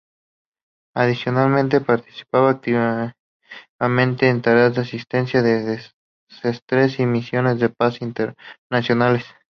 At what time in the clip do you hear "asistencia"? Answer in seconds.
4.81-5.43